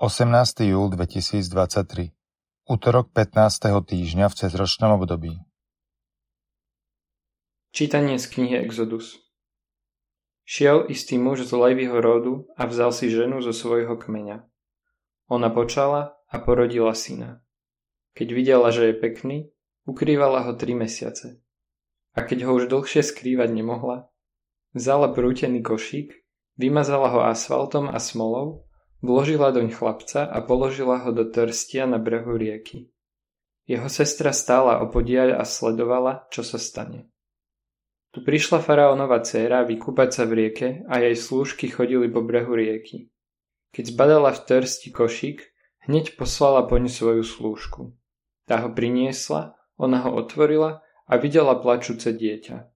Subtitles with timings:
[0.00, 0.64] 18.
[0.64, 2.08] júl 2023
[2.72, 3.68] Utorok 15.
[3.84, 5.44] týždňa v cezročnom období
[7.76, 9.20] Čítanie z knihy Exodus
[10.48, 14.48] Šiel istý muž z Levyho rodu a vzal si ženu zo svojho kmeňa.
[15.28, 17.44] Ona počala a porodila syna.
[18.16, 19.52] Keď videla, že je pekný,
[19.84, 21.44] ukrývala ho tri mesiace.
[22.16, 24.08] A keď ho už dlhšie skrývať nemohla,
[24.72, 26.24] vzala prútený košík,
[26.56, 28.64] vymazala ho asfaltom a smolou
[29.00, 32.92] Vložila doň chlapca a položila ho do trstia na brehu rieky.
[33.64, 37.08] Jeho sestra stála opodiaľ a sledovala, čo sa stane.
[38.12, 43.08] Tu prišla faraónova dcéra vykúpať sa v rieke a jej slúžky chodili po brehu rieky.
[43.70, 45.38] Keď zbadala v trsti košík,
[45.86, 47.94] hneď poslala poň svoju slúžku.
[48.50, 52.66] Tá ho priniesla, ona ho otvorila a videla plačúce dieťa.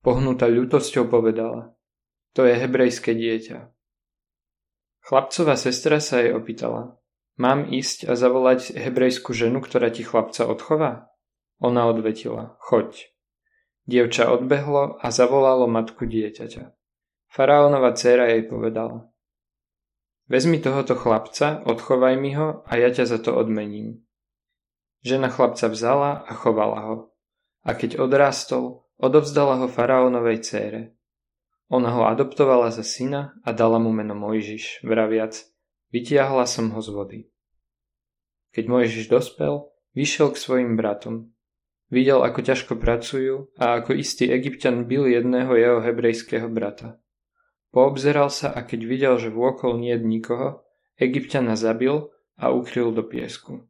[0.00, 1.76] Pohnutá ľutosťou povedala,
[2.32, 3.75] to je hebrejské dieťa.
[5.06, 6.98] Chlapcová sestra sa jej opýtala.
[7.38, 11.14] Mám ísť a zavolať hebrejskú ženu, ktorá ti chlapca odchová?
[11.62, 12.58] Ona odvetila.
[12.58, 13.14] Choď.
[13.86, 16.74] Dievča odbehlo a zavolalo matku dieťaťa.
[17.30, 19.06] Faraónova dcéra jej povedala.
[20.26, 24.02] Vezmi tohoto chlapca, odchovaj mi ho a ja ťa za to odmením.
[25.06, 26.96] Žena chlapca vzala a chovala ho.
[27.62, 30.98] A keď odrástol, odovzdala ho faraónovej cére.
[31.66, 35.34] Ona ho adoptovala za syna a dala mu meno Mojžiš, vraviac,
[35.90, 37.20] vytiahla som ho z vody.
[38.54, 39.66] Keď Mojžiš dospel,
[39.98, 41.34] vyšiel k svojim bratom.
[41.90, 47.02] Videl, ako ťažko pracujú a ako istý egyptian bil jedného jeho hebrejského brata.
[47.74, 50.62] Poobzeral sa a keď videl, že vôkol nie je nikoho,
[50.98, 53.66] egyptiana zabil a ukryl do piesku.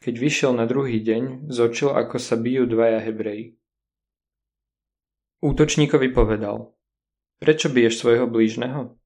[0.00, 3.60] Keď vyšiel na druhý deň, zočil, ako sa bijú dvaja hebreji.
[5.44, 6.72] Útočníkovi povedal–
[7.44, 8.96] Prečo biješ svojho blížneho?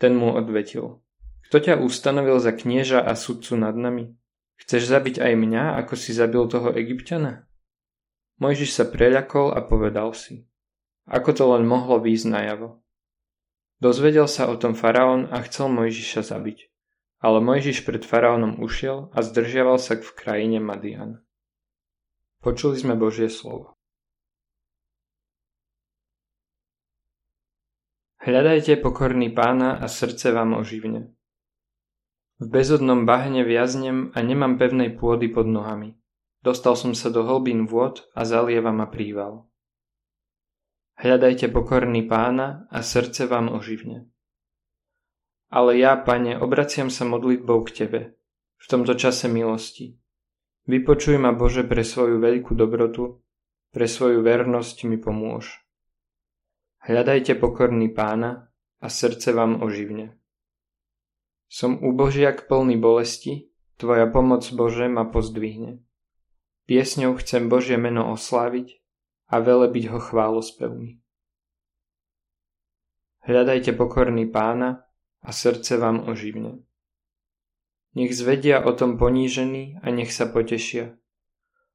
[0.00, 1.04] Ten mu odvetil.
[1.44, 4.16] Kto ťa ustanovil za knieža a sudcu nad nami?
[4.64, 7.44] Chceš zabiť aj mňa, ako si zabil toho egyptiana?
[8.40, 10.48] Mojžiš sa preľakol a povedal si.
[11.04, 12.80] Ako to len mohlo výjsť najavo?
[13.76, 16.64] Dozvedel sa o tom faraón a chcel Mojžiša zabiť.
[17.20, 21.20] Ale Mojžiš pred faraónom ušiel a zdržiaval sa v krajine Madian.
[22.40, 23.76] Počuli sme Božie slovo.
[28.20, 31.16] Hľadajte pokorný pána a srdce vám oživne.
[32.36, 35.96] V bezodnom bahne viaznem a nemám pevnej pôdy pod nohami.
[36.44, 39.48] Dostal som sa do hlbín vôd a zalieva ma príval.
[41.00, 44.12] Hľadajte pokorný pána a srdce vám oživne.
[45.48, 48.00] Ale ja, pane, obraciam sa modlitbou k Tebe,
[48.60, 49.96] v tomto čase milosti.
[50.68, 53.24] Vypočuj ma, Bože, pre svoju veľkú dobrotu,
[53.72, 55.56] pre svoju vernosť mi pomôž.
[56.80, 58.48] Hľadajte pokorný pána
[58.80, 60.16] a srdce vám oživne.
[61.44, 65.84] Som úbožiak plný bolesti, tvoja pomoc Bože ma pozdvihne.
[66.64, 68.80] Piesňou chcem Božie meno osláviť
[69.28, 70.96] a velebiť ho chválospevmi.
[73.28, 74.88] Hľadajte pokorný pána
[75.20, 76.64] a srdce vám oživne.
[77.92, 80.96] Nech zvedia o tom ponížení a nech sa potešia.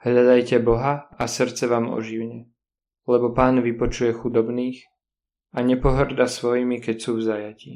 [0.00, 2.55] Hľadajte Boha a srdce vám oživne
[3.06, 4.82] lebo pán vypočuje chudobných
[5.54, 7.74] a nepohrda svojimi, keď sú v zajatí.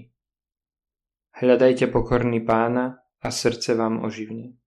[1.38, 4.58] Hľadajte pokorný pána a srdce vám oživne.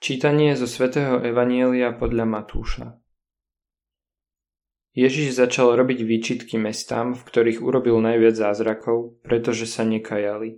[0.00, 2.86] Čítanie zo svätého Evanielia podľa Matúša
[4.96, 10.56] Ježiš začal robiť výčitky mestám, v ktorých urobil najviac zázrakov, pretože sa nekajali.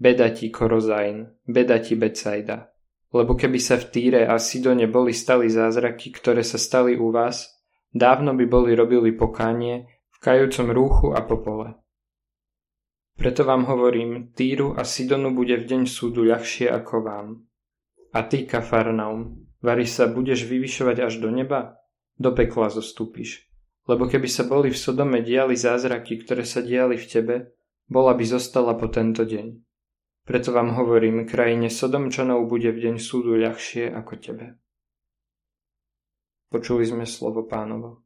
[0.00, 2.75] Beda ti Korozajn, beda ti Becajda,
[3.14, 7.46] lebo keby sa v Týre a Sidone boli stali zázraky, ktoré sa stali u vás,
[7.94, 11.78] dávno by boli robili pokánie v kajúcom rúchu a popole.
[13.16, 17.26] Preto vám hovorím, Týru a Sidonu bude v deň súdu ľahšie ako vám.
[18.12, 21.80] A ty, Kafarnaum, vari sa budeš vyvyšovať až do neba?
[22.16, 23.48] Do pekla zostúpiš.
[23.88, 27.36] Lebo keby sa boli v Sodome diali zázraky, ktoré sa diali v tebe,
[27.88, 29.65] bola by zostala po tento deň.
[30.26, 34.58] Preto vám hovorím, krajine Sodomčanov bude v deň súdu ľahšie ako tebe.
[36.50, 38.05] Počuli sme slovo pánovo.